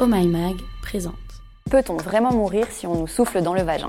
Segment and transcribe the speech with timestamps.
[0.00, 1.14] Oh My Mag présente.
[1.70, 3.86] Peut-on vraiment mourir si on nous souffle dans le vagin?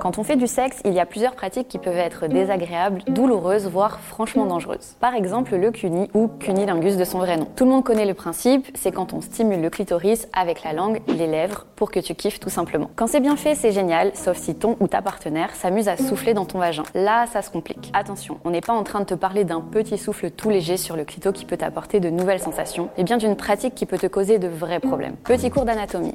[0.00, 3.68] Quand on fait du sexe, il y a plusieurs pratiques qui peuvent être désagréables, douloureuses,
[3.68, 4.96] voire franchement dangereuses.
[4.98, 7.46] Par exemple, le cuni ou cunilingus de son vrai nom.
[7.54, 11.02] Tout le monde connaît le principe, c'est quand on stimule le clitoris avec la langue,
[11.06, 12.90] les lèvres, pour que tu kiffes tout simplement.
[12.96, 16.32] Quand c'est bien fait, c'est génial, sauf si ton ou ta partenaire s'amuse à souffler
[16.32, 16.84] dans ton vagin.
[16.94, 17.90] Là, ça se complique.
[17.92, 20.96] Attention, on n'est pas en train de te parler d'un petit souffle tout léger sur
[20.96, 24.06] le clito qui peut t'apporter de nouvelles sensations, mais bien d'une pratique qui peut te
[24.06, 25.16] causer de vrais problèmes.
[25.24, 26.14] Petit cours d'anatomie.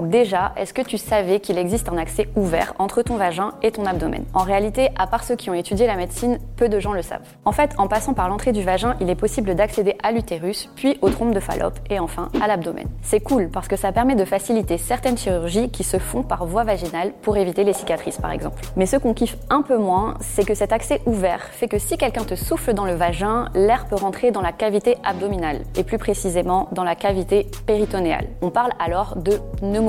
[0.00, 3.86] Déjà, est-ce que tu savais qu'il existe un accès ouvert entre ton vagin et ton
[3.86, 4.24] abdomen?
[4.34, 7.26] En réalité, à part ceux qui ont étudié la médecine, peu de gens le savent.
[7.44, 10.98] En fait, en passant par l'entrée du vagin, il est possible d'accéder à l'utérus, puis
[11.00, 12.86] aux trompes de Fallope et enfin à l'abdomen.
[13.02, 16.64] C'est cool parce que ça permet de faciliter certaines chirurgies qui se font par voie
[16.64, 18.62] vaginale pour éviter les cicatrices par exemple.
[18.76, 21.96] Mais ce qu'on kiffe un peu moins, c'est que cet accès ouvert fait que si
[21.96, 25.98] quelqu'un te souffle dans le vagin, l'air peut rentrer dans la cavité abdominale et plus
[25.98, 28.26] précisément dans la cavité péritonéale.
[28.42, 29.85] On parle alors de pneumonie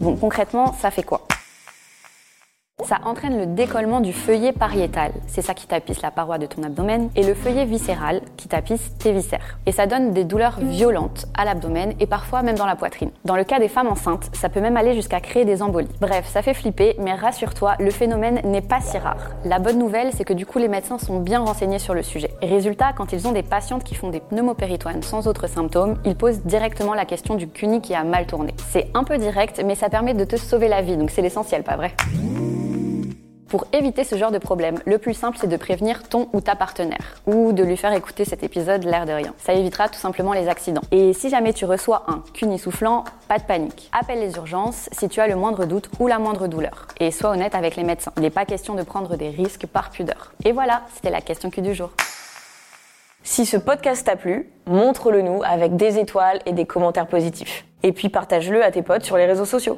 [0.00, 1.26] Bon, concrètement, ça fait quoi?
[2.84, 6.62] Ça entraîne le décollement du feuillet pariétal, c'est ça qui tapisse la paroi de ton
[6.62, 9.58] abdomen, et le feuillet viscéral qui tapisse tes viscères.
[9.66, 13.10] Et ça donne des douleurs violentes à l'abdomen et parfois même dans la poitrine.
[13.24, 15.88] Dans le cas des femmes enceintes, ça peut même aller jusqu'à créer des embolies.
[16.00, 19.30] Bref, ça fait flipper, mais rassure-toi, le phénomène n'est pas si rare.
[19.44, 22.30] La bonne nouvelle, c'est que du coup les médecins sont bien renseignés sur le sujet.
[22.42, 26.40] résultat, quand ils ont des patientes qui font des pneumopéritoines sans autres symptômes, ils posent
[26.40, 28.54] directement la question du cuni qui a mal tourné.
[28.70, 31.62] C'est un peu direct, mais ça permet de te sauver la vie, donc c'est l'essentiel,
[31.62, 31.92] pas vrai?
[33.52, 36.56] Pour éviter ce genre de problème, le plus simple c'est de prévenir ton ou ta
[36.56, 39.34] partenaire ou de lui faire écouter cet épisode l'air de rien.
[39.36, 40.80] Ça évitera tout simplement les accidents.
[40.90, 43.90] Et si jamais tu reçois un cuni soufflant, pas de panique.
[43.92, 46.86] Appelle les urgences si tu as le moindre doute ou la moindre douleur.
[46.98, 48.12] Et sois honnête avec les médecins.
[48.16, 50.32] Il n'est pas question de prendre des risques par pudeur.
[50.46, 51.90] Et voilà, c'était la question Q du jour.
[53.22, 57.66] Si ce podcast t'a plu, montre-le nous avec des étoiles et des commentaires positifs.
[57.82, 59.76] Et puis partage-le à tes potes sur les réseaux sociaux.